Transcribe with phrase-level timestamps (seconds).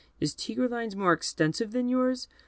[0.19, 2.27] Is Tigreline's more extensive than yours?